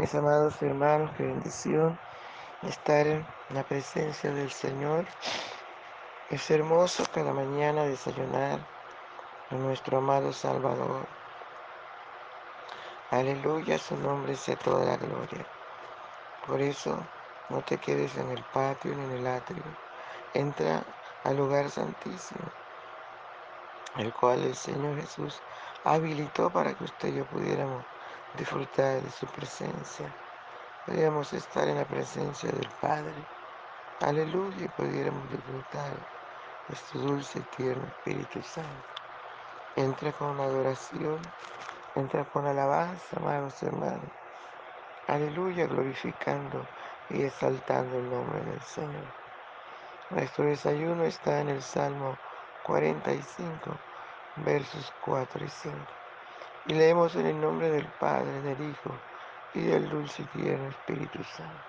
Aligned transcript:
Mis 0.00 0.14
amados 0.14 0.62
hermanos, 0.62 1.10
qué 1.14 1.24
bendición 1.24 1.98
estar 2.62 3.06
en 3.06 3.26
la 3.50 3.62
presencia 3.64 4.32
del 4.32 4.50
Señor. 4.50 5.04
Es 6.30 6.50
hermoso 6.50 7.04
cada 7.12 7.34
mañana 7.34 7.84
desayunar 7.84 8.60
en 9.50 9.62
nuestro 9.62 9.98
amado 9.98 10.32
Salvador. 10.32 11.06
Aleluya, 13.10 13.76
su 13.76 13.94
nombre 13.98 14.36
sea 14.36 14.56
toda 14.56 14.86
la 14.86 14.96
gloria. 14.96 15.44
Por 16.46 16.62
eso 16.62 16.98
no 17.50 17.60
te 17.60 17.76
quedes 17.76 18.16
en 18.16 18.30
el 18.30 18.42
patio 18.54 18.94
ni 18.94 19.04
en 19.04 19.18
el 19.18 19.26
atrio. 19.26 19.64
Entra 20.32 20.82
al 21.24 21.36
lugar 21.36 21.68
santísimo, 21.68 22.50
el 23.98 24.14
cual 24.14 24.44
el 24.44 24.56
Señor 24.56 24.98
Jesús 24.98 25.42
habilitó 25.84 26.48
para 26.48 26.72
que 26.72 26.84
usted 26.84 27.08
y 27.08 27.16
yo 27.16 27.26
pudiéramos 27.26 27.84
disfrutar 28.36 29.02
de 29.02 29.10
su 29.10 29.26
presencia. 29.26 30.14
Pudiéramos 30.86 31.32
estar 31.32 31.68
en 31.68 31.76
la 31.76 31.84
presencia 31.84 32.50
del 32.50 32.68
Padre. 32.80 33.14
Aleluya, 34.00 34.64
y 34.64 34.68
pudiéramos 34.68 35.30
disfrutar 35.30 35.92
de 36.68 36.76
su 36.76 36.98
dulce 36.98 37.38
y 37.38 37.42
tierno 37.56 37.84
Espíritu 37.86 38.42
Santo. 38.42 38.88
Entra 39.76 40.12
con 40.12 40.36
la 40.36 40.44
adoración, 40.44 41.20
entra 41.94 42.24
con 42.24 42.46
alabanza, 42.46 43.16
amados 43.16 43.62
hermanos. 43.62 44.10
Aleluya, 45.06 45.66
glorificando 45.66 46.66
y 47.10 47.22
exaltando 47.22 47.98
el 47.98 48.10
nombre 48.10 48.40
del 48.40 48.60
Señor. 48.62 49.20
Nuestro 50.10 50.44
desayuno 50.44 51.04
está 51.04 51.40
en 51.40 51.50
el 51.50 51.62
Salmo 51.62 52.16
45, 52.64 53.76
versos 54.36 54.92
4 55.04 55.44
y 55.44 55.48
5. 55.48 55.99
Y 56.66 56.74
leemos 56.74 57.14
en 57.16 57.26
el 57.26 57.40
nombre 57.40 57.70
del 57.70 57.86
Padre, 57.98 58.42
del 58.42 58.70
Hijo 58.70 58.90
y 59.54 59.62
del 59.62 59.88
dulce 59.88 60.22
y 60.22 60.26
tierno 60.26 60.68
Espíritu 60.68 61.22
Santo. 61.24 61.62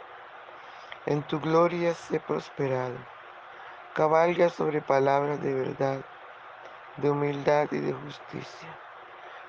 En 1.06 1.24
tu 1.24 1.40
gloria 1.40 1.94
sé 1.96 2.20
prosperado. 2.20 2.98
Cabalga 3.94 4.50
sobre 4.50 4.82
palabras 4.82 5.42
de 5.42 5.54
verdad, 5.54 6.02
de 6.98 7.10
humildad 7.10 7.68
y 7.72 7.80
de 7.80 7.94
justicia. 7.94 8.70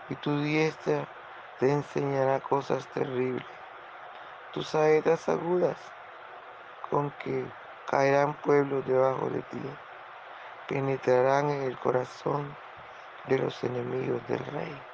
Y 0.09 0.15
tu 0.17 0.41
diestra 0.41 1.07
te 1.59 1.71
enseñará 1.71 2.41
cosas 2.41 2.87
terribles. 2.89 3.47
Tus 4.53 4.69
saetas 4.69 5.29
agudas 5.29 5.77
con 6.91 7.11
que 7.13 7.47
caerán 7.87 8.35
pueblos 8.35 8.87
debajo 8.87 9.29
de 9.29 9.43
ti, 9.43 9.63
penetrarán 10.69 11.51
en 11.51 11.63
el 11.63 11.79
corazón 11.79 12.57
de 13.29 13.39
los 13.39 13.63
enemigos 13.65 14.27
del 14.29 14.45
rey. 14.47 14.92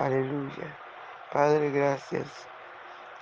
Aleluya. 0.00 0.78
Padre, 1.30 1.70
gracias. 1.70 2.48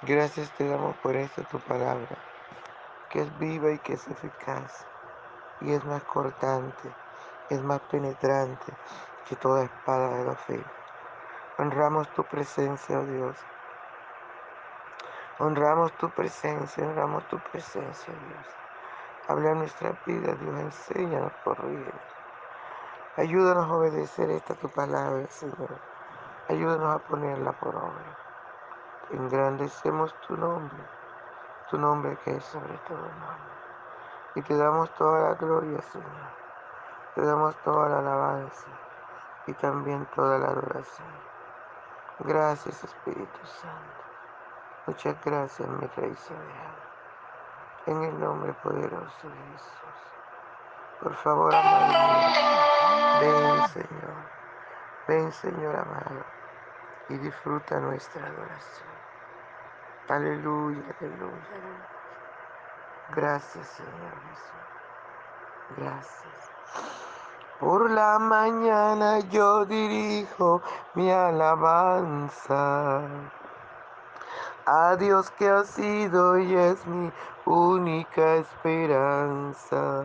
Gracias 0.02 0.52
te 0.52 0.64
damos 0.64 0.96
por 0.98 1.16
esta 1.16 1.42
tu 1.42 1.58
palabra, 1.58 2.16
que 3.10 3.22
es 3.22 3.36
viva 3.36 3.72
y 3.72 3.80
que 3.80 3.94
es 3.94 4.06
eficaz, 4.06 4.86
y 5.58 5.72
es 5.72 5.84
más 5.84 6.04
cortante, 6.04 6.94
es 7.50 7.60
más 7.64 7.80
penetrante 7.80 8.72
que 9.28 9.34
toda 9.34 9.64
espada 9.64 10.18
de 10.18 10.24
la 10.24 10.36
fe. 10.36 10.64
Honramos 11.58 12.08
tu 12.10 12.22
presencia, 12.22 13.00
oh 13.00 13.06
Dios. 13.06 13.36
Honramos 15.40 15.92
tu 15.98 16.08
presencia, 16.10 16.86
honramos 16.86 17.26
tu 17.26 17.40
presencia, 17.40 18.14
Dios. 18.14 18.46
Habla 19.26 19.52
nuestra 19.54 19.98
vida, 20.06 20.32
Dios, 20.36 20.56
enséñanos, 20.60 21.32
corrige. 21.42 21.90
Ayúdanos 23.16 23.64
a 23.64 23.74
obedecer 23.74 24.30
esta 24.30 24.54
tu 24.54 24.68
palabra, 24.68 25.26
Señor. 25.26 25.87
Ayúdanos 26.48 26.96
a 26.96 26.98
ponerla 26.98 27.52
por 27.52 27.76
obra. 27.76 28.18
Engrandecemos 29.10 30.14
tu 30.26 30.34
nombre, 30.34 30.82
tu 31.70 31.76
nombre 31.78 32.16
que 32.24 32.36
es 32.36 32.44
sobre 32.44 32.78
todo 32.88 32.98
nombre. 32.98 33.54
Y 34.34 34.42
te 34.42 34.56
damos 34.56 34.90
toda 34.94 35.28
la 35.28 35.34
gloria, 35.34 35.80
Señor. 35.92 36.08
Te 37.14 37.22
damos 37.22 37.54
toda 37.64 37.88
la 37.90 37.98
alabanza 37.98 38.66
y 39.46 39.52
también 39.54 40.06
toda 40.14 40.38
la 40.38 40.48
adoración. 40.48 41.08
Gracias, 42.20 42.82
Espíritu 42.82 43.46
Santo. 43.46 44.04
Muchas 44.86 45.16
gracias, 45.22 45.68
mi 45.68 45.86
Rey 45.96 46.16
Soberano. 46.16 46.88
En 47.86 48.02
el 48.04 48.20
nombre 48.20 48.54
poderoso 48.54 49.28
de 49.28 49.52
Jesús. 49.52 49.98
Por 51.02 51.14
favor, 51.14 51.54
amado 51.54 52.58
ven, 53.20 53.68
Señor. 53.68 54.38
Ven, 55.06 55.32
Señor 55.32 55.76
amado, 55.76 56.24
y 57.08 57.16
disfruta 57.18 57.80
nuestra 57.80 58.26
adoración. 58.26 58.88
Aleluya, 60.08 60.82
aleluya. 61.00 61.88
Gracias, 63.14 63.66
Señor 63.68 64.14
Jesús. 64.30 64.58
Gracias. 65.76 66.50
Por 67.60 67.90
la 67.90 68.18
mañana 68.18 69.18
yo 69.30 69.64
dirijo 69.64 70.62
mi 70.94 71.10
alabanza 71.10 73.02
a 74.64 74.96
Dios 74.96 75.30
que 75.32 75.48
ha 75.48 75.64
sido 75.64 76.38
y 76.38 76.54
es 76.54 76.86
mi 76.86 77.10
única 77.46 78.36
esperanza. 78.36 80.04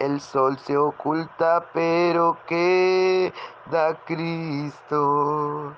El 0.00 0.18
sol 0.18 0.58
se 0.60 0.78
oculta, 0.78 1.62
pero 1.74 2.38
queda 2.46 3.94
Cristo, 4.06 5.74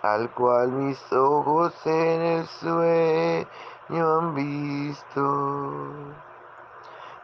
al 0.00 0.30
cual 0.30 0.72
mis 0.72 1.12
ojos 1.12 1.74
en 1.84 2.22
el 2.22 2.46
sueño 2.46 3.46
han 3.90 4.34
visto. 4.34 5.82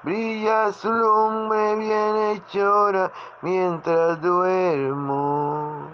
Brilla 0.03 0.71
su 0.71 0.93
lumbre 0.93 1.77
bienhechora 1.77 3.11
mientras 3.41 4.21
duermo. 4.21 5.89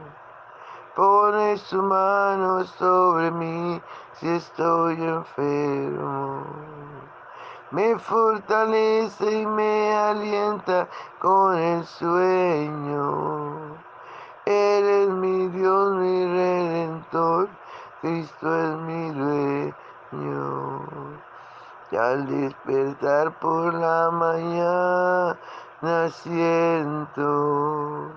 Pone 0.96 1.58
su 1.58 1.80
mano 1.80 2.64
sobre 2.64 3.30
mí 3.30 3.80
si 4.14 4.30
estoy 4.30 4.94
enfermo. 5.00 6.42
Me 7.74 7.98
fortalece 7.98 9.40
y 9.40 9.44
me 9.44 9.92
alienta 9.92 10.88
con 11.18 11.58
el 11.58 11.84
sueño. 11.84 13.74
Él 14.46 14.84
es 14.84 15.08
mi 15.08 15.48
Dios, 15.48 15.96
mi 15.96 16.24
redentor. 16.24 17.48
Cristo 18.00 18.54
es 18.54 18.76
mi 18.76 19.10
dueño. 19.10 19.74
Y 21.90 21.96
al 21.96 22.28
despertar 22.28 23.36
por 23.40 23.74
la 23.74 24.08
mañana 24.12 25.36
siento 26.10 28.12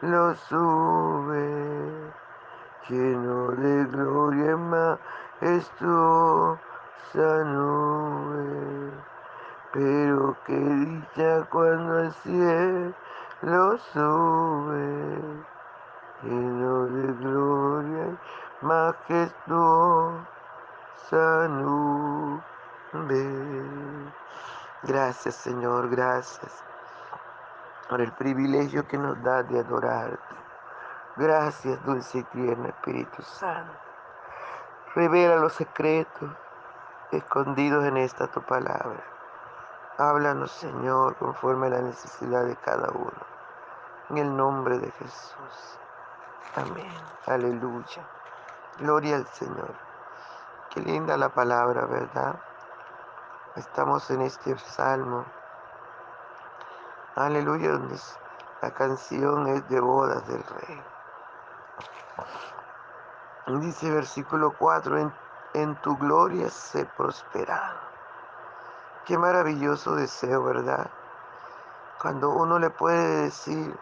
sube, 0.00 1.36
lleno 2.88 3.48
de 3.48 3.84
gloria 3.84 4.56
majestuosa 4.56 6.58
nube. 7.44 8.92
Pero 9.72 10.34
qué 10.46 10.56
dicha 10.56 11.44
cuando 11.50 11.98
al 11.98 12.14
cielo 12.14 13.76
sube, 13.92 15.20
lleno 16.22 16.86
de 16.86 17.12
gloria 17.20 18.16
y 18.62 18.64
majestuosa 18.64 20.24
nube. 21.48 22.40
Gracias 24.82 25.34
Señor, 25.34 25.90
gracias 25.90 26.69
por 27.90 28.00
el 28.00 28.12
privilegio 28.12 28.86
que 28.86 28.96
nos 28.96 29.20
da 29.24 29.42
de 29.42 29.58
adorarte. 29.58 30.36
Gracias, 31.16 31.84
dulce 31.84 32.18
y 32.18 32.22
tierno 32.24 32.68
Espíritu 32.68 33.20
Santo. 33.20 33.72
Revela 34.94 35.36
los 35.36 35.54
secretos 35.54 36.30
escondidos 37.10 37.84
en 37.84 37.96
esta 37.96 38.28
tu 38.28 38.40
palabra. 38.42 39.02
Háblanos, 39.98 40.52
Señor, 40.52 41.16
conforme 41.16 41.66
a 41.66 41.70
la 41.70 41.82
necesidad 41.82 42.44
de 42.44 42.54
cada 42.56 42.88
uno. 42.94 43.26
En 44.10 44.18
el 44.18 44.36
nombre 44.36 44.78
de 44.78 44.90
Jesús. 44.92 45.78
Amén. 46.54 46.94
Aleluya. 47.26 48.06
Gloria 48.78 49.16
al 49.16 49.26
Señor. 49.26 49.74
Qué 50.70 50.80
linda 50.80 51.16
la 51.16 51.28
palabra, 51.28 51.86
¿verdad? 51.86 52.40
Estamos 53.56 54.08
en 54.12 54.22
este 54.22 54.56
salmo. 54.58 55.24
Aleluya, 57.16 57.72
donde 57.72 57.96
la 58.62 58.70
canción 58.70 59.46
es 59.48 59.68
de 59.68 59.80
bodas 59.80 60.26
del 60.28 60.42
rey. 60.44 60.82
Dice 63.60 63.90
versículo 63.90 64.54
4, 64.56 64.98
en, 64.98 65.12
en 65.54 65.74
tu 65.76 65.96
gloria 65.96 66.48
sé 66.50 66.86
prosperado. 66.96 67.80
Qué 69.04 69.18
maravilloso 69.18 69.96
deseo, 69.96 70.44
¿verdad? 70.44 70.88
Cuando 72.00 72.30
uno 72.30 72.58
le 72.58 72.70
puede 72.70 73.22
decir 73.22 73.76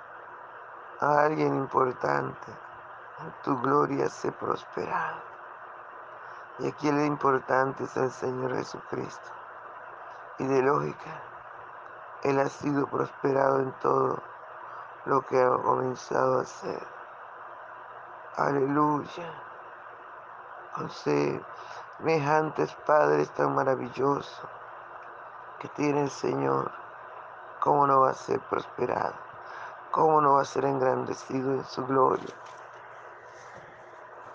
a 1.01 1.21
alguien 1.21 1.55
importante, 1.55 2.53
tu 3.43 3.61
gloria 3.61 4.09
se 4.09 4.33
prosperado. 4.33 5.21
Y 6.61 6.69
aquí 6.69 6.89
el 6.89 7.05
importante 7.05 7.85
es 7.85 7.97
el 7.97 8.11
Señor 8.11 8.57
Jesucristo. 8.57 9.29
Y 10.39 10.47
de 10.47 10.63
lógica, 10.63 11.23
Él 12.23 12.41
ha 12.41 12.49
sido 12.49 12.87
prosperado 12.89 13.61
en 13.61 13.73
todo 13.81 14.21
lo 15.05 15.23
que 15.23 15.41
ha 15.41 15.51
comenzado 15.51 16.39
a 16.39 16.43
hacer. 16.43 16.83
Aleluya. 18.37 19.33
Con 20.75 20.91
semejantes 20.91 22.75
padres 22.87 23.31
tan 23.31 23.55
maravillosos 23.55 24.43
que 25.61 25.69
tiene 25.69 26.03
el 26.03 26.11
Señor, 26.11 26.71
¿cómo 27.61 27.87
no 27.87 28.01
va 28.01 28.11
a 28.11 28.15
ser 28.15 28.41
prosperado? 28.41 29.15
¿Cómo 29.91 30.21
no 30.21 30.35
va 30.35 30.43
a 30.43 30.45
ser 30.45 30.65
engrandecido 30.65 31.53
en 31.53 31.65
su 31.65 31.87
gloria? 31.87 32.35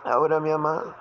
Ahora, 0.05 0.39
mi 0.39 0.51
amado, 0.51 0.93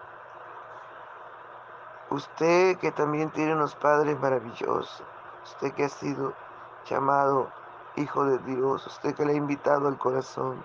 usted 2.11 2.77
que 2.79 2.93
también 2.93 3.31
tiene 3.31 3.55
unos 3.55 3.75
padres 3.75 4.19
maravillosos, 4.21 5.03
usted 5.45 5.73
que 5.75 5.87
ha 5.87 5.89
sido 5.89 6.35
llamado 6.85 7.49
Hijo 7.97 8.25
de 8.25 8.39
Dios, 8.39 8.87
usted 8.87 9.15
que 9.15 9.25
le 9.25 9.33
ha 9.33 9.37
invitado 9.37 9.89
al 9.89 9.99
corazón, 9.99 10.63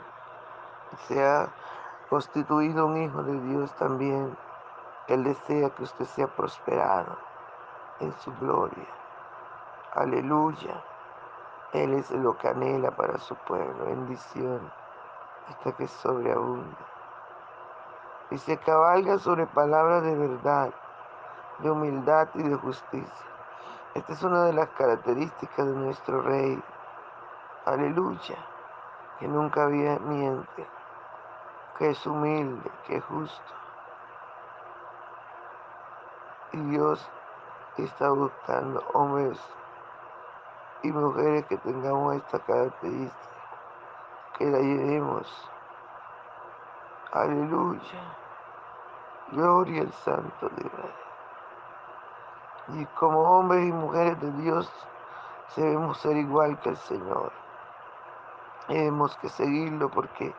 se 1.08 1.26
ha 1.26 1.50
constituido 2.10 2.86
un 2.86 2.98
Hijo 2.98 3.24
de 3.24 3.40
Dios 3.42 3.74
también, 3.76 4.38
Él 5.08 5.24
desea 5.24 5.70
que 5.72 5.84
usted 5.84 6.06
sea 6.06 6.28
prosperado 6.28 7.18
en 8.00 8.14
su 8.20 8.34
gloria. 8.40 8.88
Aleluya. 9.94 10.84
Él 11.74 11.94
es 11.94 12.12
lo 12.12 12.38
que 12.38 12.48
anhela 12.48 12.92
para 12.92 13.18
su 13.18 13.36
pueblo. 13.36 13.86
Bendición 13.86 14.72
hasta 15.50 15.72
que 15.74 15.88
sobreabunda. 15.88 16.78
Y 18.30 18.38
se 18.38 18.58
cabalga 18.58 19.18
sobre 19.18 19.48
palabras 19.48 20.04
de 20.04 20.16
verdad, 20.16 20.74
de 21.60 21.72
humildad 21.72 22.28
y 22.36 22.44
de 22.44 22.56
justicia. 22.56 23.26
Esta 23.98 24.14
es 24.14 24.22
una 24.22 24.44
de 24.44 24.54
las 24.54 24.70
características 24.78 25.66
de 25.66 25.74
nuestro 25.74 26.22
Rey. 26.22 26.64
Aleluya. 27.66 28.38
Que 29.18 29.28
nunca 29.28 29.66
miente, 29.66 30.68
que 31.80 31.90
es 31.90 32.06
humilde, 32.06 32.70
que 32.86 32.98
es 32.98 33.04
justo. 33.06 33.54
Y 36.52 36.58
Dios 36.70 37.10
está 37.78 38.12
buscando 38.12 38.86
hombres 38.94 39.40
y 40.84 40.92
mujeres 40.92 41.48
que 41.48 41.58
tengamos 41.58 42.18
esta 42.18 42.38
característica, 42.38 43.32
que 44.38 44.46
la 44.46 44.60
llevemos. 44.60 45.50
Aleluya. 47.14 48.16
Gloria 49.32 49.82
al 49.82 49.92
Santo 49.94 50.50
de 50.50 50.62
Dios. 50.62 51.07
Y 52.70 52.86
como 52.98 53.22
hombres 53.22 53.66
y 53.68 53.72
mujeres 53.72 54.20
de 54.20 54.32
Dios, 54.34 54.72
debemos 55.56 55.98
ser 56.00 56.18
igual 56.18 56.60
que 56.60 56.70
el 56.70 56.78
Señor. 56.78 57.32
Tenemos 58.68 59.16
que 59.18 59.30
seguirlo 59.30 59.90
porque 59.90 60.34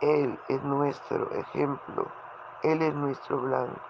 Él 0.00 0.38
es 0.48 0.62
nuestro 0.62 1.30
ejemplo. 1.32 2.06
Él 2.62 2.82
es 2.82 2.94
nuestro 2.94 3.38
blanco. 3.40 3.80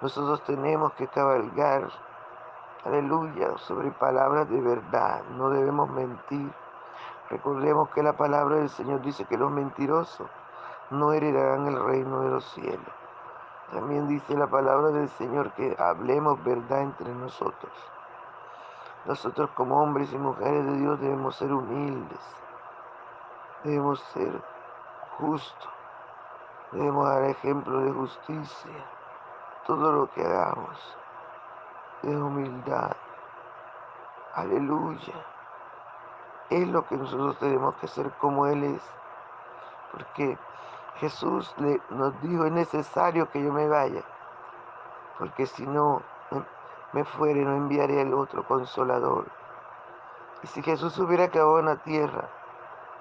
Nosotros 0.00 0.42
tenemos 0.44 0.92
que 0.94 1.06
cabalgar 1.06 1.88
aleluya, 2.84 3.56
sobre 3.58 3.90
palabras 3.92 4.48
de 4.50 4.60
verdad. 4.60 5.22
No 5.36 5.50
debemos 5.50 5.88
mentir. 5.90 6.52
Recordemos 7.30 7.88
que 7.90 8.02
la 8.02 8.14
palabra 8.14 8.56
del 8.56 8.68
Señor 8.68 9.00
dice 9.02 9.24
que 9.24 9.36
los 9.36 9.50
mentirosos 9.50 10.28
no 10.90 11.12
heredarán 11.12 11.66
el 11.68 11.82
reino 11.82 12.20
de 12.20 12.30
los 12.30 12.44
cielos. 12.52 13.01
También 13.72 14.06
dice 14.06 14.36
la 14.36 14.46
palabra 14.46 14.88
del 14.88 15.08
Señor 15.08 15.50
que 15.52 15.74
hablemos 15.78 16.44
verdad 16.44 16.82
entre 16.82 17.08
nosotros. 17.14 17.72
Nosotros 19.06 19.48
como 19.54 19.82
hombres 19.82 20.12
y 20.12 20.18
mujeres 20.18 20.66
de 20.66 20.76
Dios 20.76 21.00
debemos 21.00 21.36
ser 21.36 21.50
humildes, 21.50 22.20
debemos 23.64 23.98
ser 24.12 24.42
justos, 25.18 25.70
debemos 26.70 27.08
dar 27.08 27.24
ejemplo 27.24 27.80
de 27.80 27.92
justicia. 27.92 28.86
Todo 29.66 29.90
lo 29.90 30.10
que 30.10 30.22
hagamos 30.22 30.96
de 32.02 32.14
humildad. 32.14 32.92
Aleluya. 34.34 35.14
Es 36.50 36.68
lo 36.68 36.86
que 36.86 36.96
nosotros 36.96 37.38
tenemos 37.38 37.74
que 37.76 37.88
ser 37.88 38.10
como 38.18 38.46
Él 38.46 38.64
es. 38.64 38.82
Porque 39.92 40.36
Jesús 41.02 41.52
le, 41.58 41.80
nos 41.90 42.20
dijo, 42.22 42.44
es 42.44 42.52
necesario 42.52 43.28
que 43.28 43.42
yo 43.42 43.52
me 43.52 43.66
vaya, 43.66 44.04
porque 45.18 45.46
si 45.46 45.66
no 45.66 46.00
me, 46.92 47.04
fuere, 47.04 47.44
no 47.44 47.56
enviaré 47.56 48.02
el 48.02 48.14
otro 48.14 48.46
consolador. 48.46 49.26
Y 50.44 50.46
si 50.46 50.62
Jesús 50.62 50.96
hubiera 51.00 51.26
quedado 51.26 51.58
en 51.58 51.66
la 51.66 51.76
tierra, 51.78 52.28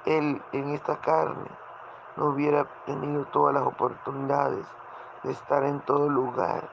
Él 0.05 0.41
en 0.51 0.69
esta 0.69 0.99
carne 0.99 1.47
no 2.15 2.29
hubiera 2.29 2.65
tenido 2.87 3.25
todas 3.25 3.53
las 3.53 3.67
oportunidades 3.67 4.65
de 5.21 5.33
estar 5.33 5.63
en 5.63 5.79
todo 5.81 6.09
lugar 6.09 6.67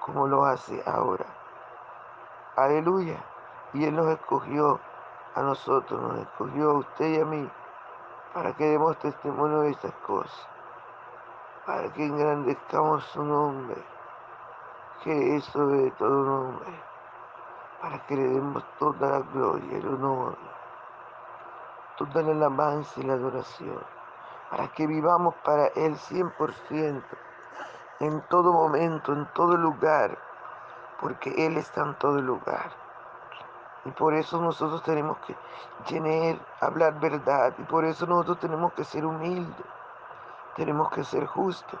como 0.00 0.28
lo 0.28 0.46
hace 0.46 0.82
ahora. 0.86 1.26
Aleluya. 2.56 3.22
Y 3.74 3.84
Él 3.84 3.94
nos 3.94 4.06
escogió 4.08 4.80
a 5.34 5.42
nosotros, 5.42 6.00
nos 6.00 6.20
escogió 6.20 6.70
a 6.70 6.78
usted 6.78 7.06
y 7.06 7.20
a 7.20 7.26
mí 7.26 7.50
para 8.32 8.54
que 8.54 8.64
demos 8.64 8.98
testimonio 8.98 9.60
de 9.60 9.72
estas 9.72 9.92
cosas, 10.06 10.48
para 11.70 11.88
que 11.92 12.04
engrandezcamos 12.04 13.04
su 13.12 13.22
nombre, 13.22 13.80
que 15.04 15.36
es 15.36 15.44
sobre 15.44 15.92
todo 15.92 16.24
nombre, 16.24 16.66
para 17.80 18.04
que 18.06 18.16
le 18.16 18.26
demos 18.26 18.64
toda 18.80 19.08
la 19.08 19.20
gloria, 19.20 19.78
el 19.78 19.86
honor, 19.86 20.36
toda 21.96 22.22
la 22.22 22.32
alabanza 22.32 22.98
y 22.98 23.04
la 23.04 23.12
adoración, 23.12 23.80
para 24.50 24.66
que 24.72 24.84
vivamos 24.88 25.32
para 25.44 25.68
Él 25.76 25.94
100%, 25.94 27.04
en 28.00 28.20
todo 28.22 28.52
momento, 28.52 29.12
en 29.12 29.26
todo 29.32 29.56
lugar, 29.56 30.18
porque 31.00 31.46
Él 31.46 31.56
está 31.56 31.82
en 31.82 31.94
todo 32.00 32.20
lugar. 32.20 32.72
Y 33.84 33.92
por 33.92 34.14
eso 34.14 34.40
nosotros 34.40 34.82
tenemos 34.82 35.18
que 35.18 35.36
tener, 35.86 36.36
hablar 36.60 36.98
verdad. 36.98 37.54
Y 37.58 37.62
por 37.62 37.84
eso 37.84 38.06
nosotros 38.06 38.40
tenemos 38.40 38.72
que 38.72 38.82
ser 38.82 39.06
humildes. 39.06 39.79
Tenemos 40.60 40.90
que 40.90 41.04
ser 41.04 41.24
justos. 41.24 41.80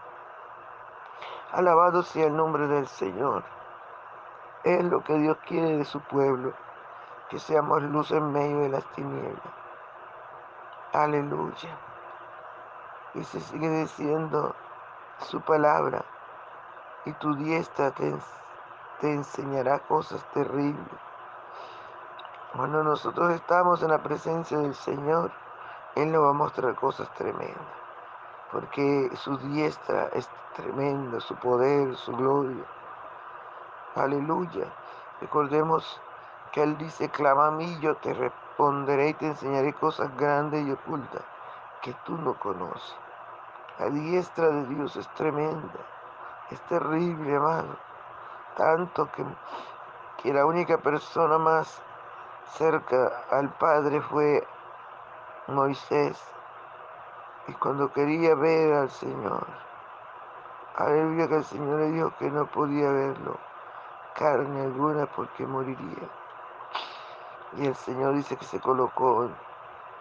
Alabado 1.52 2.02
sea 2.02 2.28
el 2.28 2.34
nombre 2.34 2.66
del 2.66 2.88
Señor. 2.88 3.44
Es 4.64 4.82
lo 4.84 5.04
que 5.04 5.18
Dios 5.18 5.36
quiere 5.46 5.76
de 5.76 5.84
su 5.84 6.00
pueblo. 6.00 6.54
Que 7.28 7.38
seamos 7.38 7.82
luz 7.82 8.10
en 8.10 8.32
medio 8.32 8.60
de 8.60 8.70
las 8.70 8.84
tinieblas. 8.92 9.52
Aleluya. 10.94 11.76
Y 13.12 13.22
se 13.24 13.40
sigue 13.40 13.68
diciendo 13.68 14.56
su 15.18 15.42
palabra. 15.42 16.02
Y 17.04 17.12
tu 17.12 17.34
diestra 17.34 17.90
te, 17.90 18.16
te 19.00 19.12
enseñará 19.12 19.80
cosas 19.80 20.24
terribles 20.32 20.88
cuando 22.56 22.82
nosotros 22.82 23.30
estamos 23.34 23.82
en 23.82 23.90
la 23.90 24.02
presencia 24.02 24.56
del 24.56 24.74
Señor, 24.74 25.30
Él 25.96 26.10
nos 26.10 26.24
va 26.24 26.30
a 26.30 26.32
mostrar 26.32 26.74
cosas 26.74 27.12
tremendas, 27.14 27.79
porque 28.52 29.10
su 29.16 29.36
diestra 29.38 30.08
es 30.12 30.28
tremenda, 30.54 31.20
su 31.20 31.34
poder, 31.36 31.96
su 31.96 32.12
gloria. 32.12 32.64
Aleluya. 33.94 34.66
Recordemos 35.20 36.00
que 36.52 36.62
Él 36.62 36.76
dice, 36.78 37.08
clama 37.10 37.48
a 37.48 37.50
mí, 37.50 37.78
yo 37.80 37.96
te 37.96 38.12
responderé 38.12 39.10
y 39.10 39.14
te 39.14 39.26
enseñaré 39.26 39.72
cosas 39.74 40.14
grandes 40.16 40.66
y 40.66 40.72
ocultas 40.72 41.22
que 41.82 41.94
tú 42.04 42.16
no 42.18 42.34
conoces. 42.34 42.96
La 43.78 43.88
diestra 43.88 44.48
de 44.48 44.66
Dios 44.66 44.96
es 44.96 45.08
tremenda, 45.14 45.80
es 46.50 46.60
terrible, 46.66 47.36
amado. 47.36 47.76
Tanto 48.56 49.10
que, 49.12 49.24
que 50.22 50.34
la 50.34 50.44
única 50.44 50.78
persona 50.78 51.38
más 51.38 51.80
cerca 52.52 53.24
al 53.30 53.48
Padre 53.54 54.00
fue 54.02 54.46
Moisés. 55.46 56.22
Y 57.50 57.52
cuando 57.54 57.92
quería 57.92 58.36
ver 58.36 58.72
al 58.74 58.90
Señor, 58.90 59.44
aleluya 60.76 61.26
que 61.26 61.34
el 61.34 61.44
Señor 61.44 61.80
le 61.80 61.90
dijo 61.90 62.12
que 62.16 62.30
no 62.30 62.46
podía 62.46 62.92
verlo, 62.92 63.36
carne 64.14 64.62
alguna, 64.62 65.06
porque 65.06 65.44
moriría. 65.44 66.08
Y 67.56 67.66
el 67.66 67.74
Señor 67.74 68.14
dice 68.14 68.36
que 68.36 68.44
se 68.44 68.60
colocó 68.60 69.28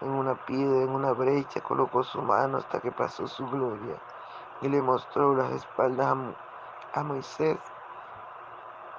en 0.02 0.10
una 0.12 0.36
piedra, 0.36 0.84
en 0.84 0.92
una 0.92 1.12
brecha, 1.14 1.60
colocó 1.62 2.04
su 2.04 2.22
mano 2.22 2.60
hasta 2.60 2.80
que 2.82 2.92
pasó 2.92 3.26
su 3.26 3.48
gloria 3.50 3.96
y 4.62 4.70
le 4.70 4.80
mostró 4.84 5.34
las 5.34 5.52
espaldas 5.52 6.06
a, 6.06 7.00
a 7.00 7.04
Moisés. 7.04 7.58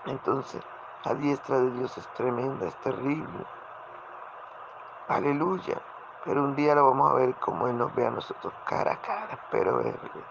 Entonces, 0.07 0.61
la 1.05 1.15
diestra 1.15 1.61
de 1.61 1.71
Dios 1.71 1.97
es 1.97 2.09
tremenda, 2.15 2.67
es 2.67 2.75
terrible. 2.81 3.47
Aleluya. 5.07 5.90
Pero 6.25 6.45
un 6.45 6.55
día 6.55 6.75
lo 6.75 6.87
vamos 6.87 7.11
a 7.11 7.15
ver 7.15 7.35
como 7.37 7.67
Él 7.69 7.79
nos 7.79 7.95
ve 7.95 8.07
a 8.07 8.11
nosotros 8.11 8.53
cara 8.67 8.93
a 8.93 9.01
cara. 9.01 9.33
Espero 9.33 9.79
verle. 9.79 10.25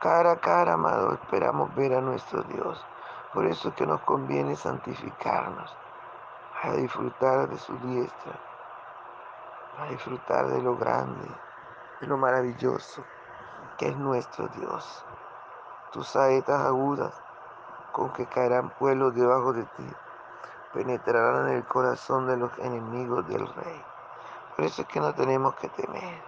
Cara 0.00 0.32
a 0.32 0.36
cara, 0.36 0.74
amado, 0.74 1.14
esperamos 1.14 1.74
ver 1.74 1.94
a 1.94 2.00
nuestro 2.00 2.42
Dios. 2.42 2.84
Por 3.32 3.46
eso 3.46 3.70
es 3.70 3.74
que 3.74 3.86
nos 3.86 4.00
conviene 4.02 4.54
santificarnos, 4.54 5.76
a 6.62 6.70
disfrutar 6.72 7.48
de 7.48 7.58
su 7.58 7.76
diestra, 7.78 8.38
a 9.80 9.86
disfrutar 9.86 10.46
de 10.46 10.62
lo 10.62 10.76
grande, 10.76 11.28
de 12.00 12.06
lo 12.06 12.16
maravilloso 12.16 13.02
que 13.76 13.88
es 13.88 13.96
nuestro 13.96 14.46
Dios. 14.48 15.04
Tus 15.90 16.06
saetas 16.06 16.60
agudas 16.60 17.20
con 17.90 18.12
que 18.12 18.26
caerán 18.26 18.70
pueblos 18.70 19.14
debajo 19.14 19.52
de 19.52 19.64
ti 19.64 19.92
penetrarán 20.72 21.48
en 21.48 21.56
el 21.56 21.64
corazón 21.64 22.26
de 22.26 22.36
los 22.36 22.56
enemigos 22.58 23.26
del 23.28 23.46
rey. 23.54 23.93
Por 24.56 24.64
eso 24.66 24.82
es 24.82 24.88
que 24.88 25.00
no 25.00 25.12
tenemos 25.14 25.56
que 25.56 25.68
temer, 25.68 26.22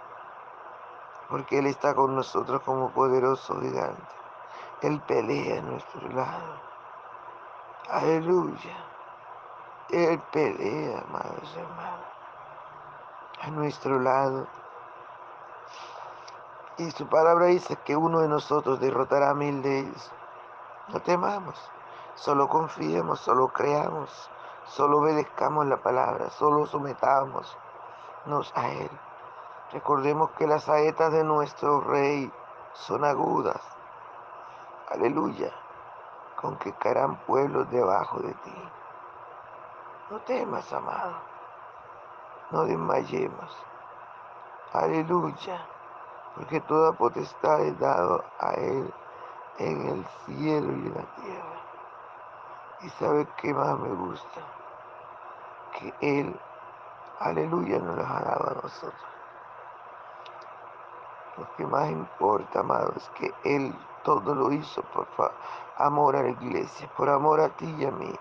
porque 1.29 1.59
Él 1.59 1.67
está 1.67 1.95
con 1.95 2.13
nosotros 2.13 2.61
como 2.63 2.89
poderoso 2.89 3.57
gigante. 3.61 4.01
Él 4.81 4.99
pelea 5.07 5.59
a 5.59 5.61
nuestro 5.61 6.09
lado. 6.09 6.59
Aleluya. 7.89 8.75
Él 9.89 10.19
pelea, 10.33 11.05
amados 11.07 11.55
hermanos, 11.55 12.05
a 13.41 13.47
nuestro 13.51 13.97
lado. 13.99 14.45
Y 16.77 16.91
su 16.91 17.07
palabra 17.07 17.45
dice 17.45 17.77
que 17.77 17.95
uno 17.95 18.19
de 18.19 18.27
nosotros 18.27 18.81
derrotará 18.81 19.29
a 19.29 19.33
mil 19.33 19.61
de 19.61 19.79
ellos. 19.79 20.11
No 20.89 21.01
temamos, 21.01 21.57
solo 22.15 22.49
confiemos, 22.49 23.21
solo 23.21 23.47
creamos, 23.47 24.29
solo 24.65 24.99
obedezcamos 24.99 25.65
la 25.65 25.77
palabra, 25.77 26.29
solo 26.29 26.65
sometamos 26.65 27.57
a 28.27 28.69
Él. 28.69 28.89
Recordemos 29.71 30.31
que 30.31 30.47
las 30.47 30.65
saetas 30.65 31.13
de 31.13 31.23
nuestro 31.23 31.79
Rey 31.79 32.29
son 32.73 33.05
agudas. 33.05 33.61
Aleluya. 34.89 35.51
Con 36.35 36.57
que 36.57 36.73
caerán 36.73 37.15
pueblos 37.25 37.69
debajo 37.71 38.19
de 38.19 38.33
ti. 38.33 38.69
No 40.09 40.19
temas, 40.19 40.71
amado. 40.73 41.13
No 42.51 42.65
desmayemos. 42.65 43.65
Aleluya. 44.73 45.65
Porque 46.35 46.59
toda 46.61 46.91
potestad 46.91 47.61
es 47.61 47.79
dado 47.79 48.25
a 48.39 48.51
Él 48.55 48.93
en 49.57 49.87
el 49.87 50.05
cielo 50.25 50.73
y 50.73 50.87
en 50.87 50.93
la 50.93 51.15
tierra. 51.15 51.61
Y 52.81 52.89
sabe 52.89 53.25
qué 53.37 53.53
más 53.53 53.79
me 53.79 53.89
gusta. 53.89 54.41
Que 55.79 55.93
Él 56.01 56.39
Aleluya 57.19 57.79
nos 57.79 57.97
los 57.97 58.05
ha 58.05 58.21
dado 58.21 58.51
a 58.51 58.61
nosotros. 58.61 59.05
Lo 61.37 61.55
que 61.55 61.65
más 61.65 61.89
importa, 61.89 62.59
amado, 62.59 62.93
es 62.95 63.09
que 63.09 63.33
Él 63.43 63.73
todo 64.03 64.35
lo 64.35 64.51
hizo 64.51 64.83
por 64.83 65.07
amor 65.77 66.15
a 66.15 66.23
la 66.23 66.29
iglesia, 66.29 66.89
por 66.95 67.09
amor 67.09 67.41
a 67.41 67.49
ti 67.49 67.65
y 67.77 67.85
a 67.85 67.91
mí. 67.91 68.13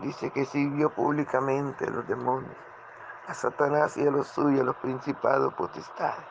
Dice 0.00 0.30
que 0.30 0.46
sirvió 0.46 0.90
públicamente 0.90 1.86
a 1.86 1.90
los 1.90 2.08
demonios, 2.08 2.56
a 3.28 3.34
Satanás 3.34 3.96
y 3.98 4.06
a 4.06 4.10
los 4.10 4.28
suyos, 4.28 4.62
a 4.62 4.64
los 4.64 4.76
principados 4.76 5.52
potestades, 5.54 6.26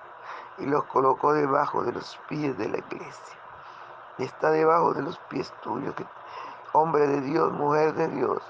y 0.57 0.65
los 0.65 0.83
colocó 0.85 1.33
debajo 1.33 1.83
de 1.83 1.93
los 1.93 2.19
pies 2.29 2.57
de 2.57 2.67
la 2.67 2.79
iglesia. 2.79 3.37
Y 4.17 4.23
está 4.23 4.49
debajo 4.49 4.93
de 4.93 5.03
los 5.03 5.17
pies 5.29 5.53
tuyos, 5.61 5.95
hombre 6.73 7.07
de 7.07 7.21
Dios, 7.21 7.51
mujer 7.53 7.93
de 7.93 8.07
Dios, 8.07 8.41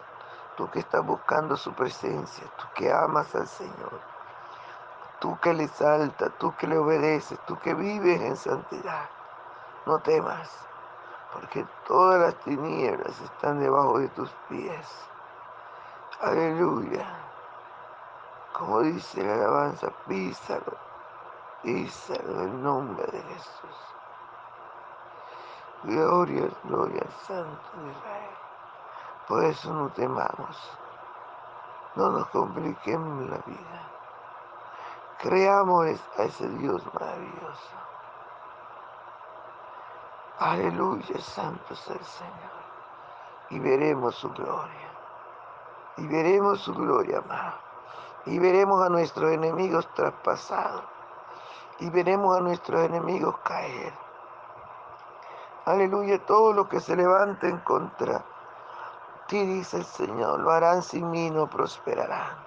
tú 0.55 0.69
que 0.69 0.79
estás 0.79 1.05
buscando 1.05 1.57
su 1.57 1.73
presencia, 1.73 2.45
tú 2.57 2.65
que 2.75 2.91
amas 2.91 3.33
al 3.35 3.47
Señor, 3.47 3.99
tú 5.19 5.39
que 5.39 5.53
le 5.53 5.67
saltas, 5.67 6.31
tú 6.37 6.55
que 6.55 6.67
le 6.67 6.77
obedeces, 6.77 7.39
tú 7.45 7.57
que 7.59 7.73
vives 7.73 8.21
en 8.21 8.37
santidad, 8.37 9.09
no 9.85 9.99
temas, 9.99 10.49
porque 11.33 11.65
todas 11.87 12.21
las 12.21 12.35
tinieblas 12.43 13.19
están 13.21 13.59
debajo 13.59 13.99
de 13.99 14.09
tus 14.09 14.29
pies. 14.49 14.87
Aleluya. 16.21 17.05
Como 18.53 18.81
dice 18.81 19.23
la 19.23 19.33
alabanza, 19.33 19.87
písalo, 20.07 20.77
písalo 21.63 22.41
en 22.43 22.63
nombre 22.63 23.05
de 23.07 23.21
Jesús. 23.23 23.95
Gloria, 25.83 26.49
gloria 26.63 27.01
al 27.01 27.11
Santo 27.25 27.81
de 27.81 27.91
Israel. 27.91 28.42
Por 29.27 29.43
eso 29.45 29.73
no 29.73 29.89
temamos. 29.89 30.77
No 31.95 32.09
nos 32.09 32.27
compliquemos 32.29 33.29
la 33.29 33.37
vida. 33.37 33.89
Creamos 35.19 35.87
a 36.17 36.23
ese 36.23 36.49
Dios 36.49 36.83
maravilloso. 36.93 37.75
Aleluya, 40.39 41.21
santo 41.21 41.73
es 41.73 41.87
el 41.87 42.03
Señor. 42.03 42.33
Y 43.51 43.59
veremos 43.59 44.15
su 44.15 44.29
gloria. 44.31 44.91
Y 45.97 46.07
veremos 46.07 46.59
su 46.61 46.73
gloria, 46.73 47.19
amado. 47.19 47.57
Y 48.25 48.39
veremos 48.39 48.83
a 48.83 48.89
nuestros 48.89 49.31
enemigos 49.31 49.87
traspasados. 49.93 50.83
Y 51.79 51.89
veremos 51.89 52.35
a 52.35 52.41
nuestros 52.41 52.83
enemigos 52.83 53.37
caer. 53.43 53.93
Aleluya, 55.65 56.25
todo 56.25 56.51
lo 56.51 56.67
que 56.67 56.81
se 56.81 56.95
levante 56.95 57.47
en 57.47 57.59
contra 57.59 58.25
ti, 59.27 59.45
dice 59.45 59.77
el 59.77 59.85
Señor, 59.85 60.39
lo 60.39 60.51
harán 60.51 60.81
sin 60.81 61.09
mí, 61.11 61.29
no 61.29 61.49
prosperarán. 61.49 62.37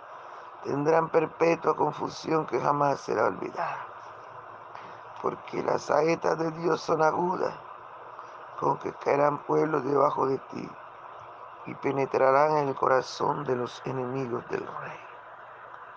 Tendrán 0.65 1.09
perpetua 1.09 1.77
confusión 1.77 2.47
que 2.47 2.61
jamás 2.61 3.01
será 3.01 3.27
olvidada. 3.27 3.87
Porque 5.23 5.63
las 5.63 5.83
saetas 5.83 6.39
de 6.39 6.51
Dios 6.53 6.81
son 6.81 7.03
agudas, 7.03 7.55
con 8.59 8.79
que 8.79 8.93
caerán 8.93 9.39
pueblos 9.39 9.85
debajo 9.85 10.27
de 10.27 10.39
ti 10.39 10.69
y 11.67 11.75
penetrarán 11.75 12.59
en 12.59 12.69
el 12.69 12.75
corazón 12.75 13.45
de 13.45 13.57
los 13.57 13.83
enemigos 13.85 14.49
del 14.49 14.67
rey. 14.67 15.01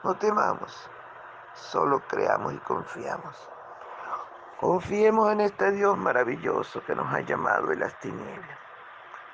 No 0.03 0.15
temamos, 0.15 0.89
solo 1.53 2.01
creamos 2.07 2.53
y 2.53 2.57
confiamos. 2.57 3.49
Confiemos 4.59 5.31
en 5.31 5.41
este 5.41 5.71
Dios 5.71 5.97
maravilloso 5.97 6.83
que 6.83 6.95
nos 6.95 7.13
ha 7.13 7.21
llamado 7.21 7.67
de 7.67 7.77
las 7.77 7.97
tinieblas 7.99 8.57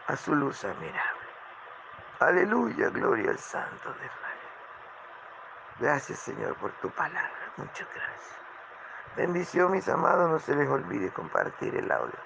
a 0.08 0.16
su 0.16 0.36
luz 0.36 0.64
admirable. 0.64 1.02
Aleluya, 2.20 2.90
gloria 2.90 3.32
al 3.32 3.40
Santo 3.40 3.90
de 3.94 4.06
Israel. 4.06 4.40
Gracias 5.80 6.20
Señor 6.20 6.58
por 6.58 6.72
tu 6.80 6.90
palabra. 6.92 7.54
Muchas 7.58 7.88
gracias. 7.94 8.40
Bendición 9.18 9.72
mis 9.72 9.88
amados, 9.90 10.30
no 10.32 10.40
se 10.40 10.56
les 10.56 10.70
olvide 10.70 11.12
compartir 11.14 11.76
el 11.76 11.92
audio. 11.92 12.20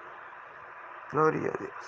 Gloria 1.11 1.51
a 1.53 1.57
Dios. 1.59 1.85